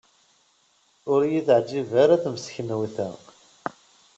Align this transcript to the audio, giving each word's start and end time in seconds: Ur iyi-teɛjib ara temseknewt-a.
Ur 1.11 1.21
iyi-teɛjib 1.23 1.89
ara 2.03 2.23
temseknewt-a. 2.23 3.09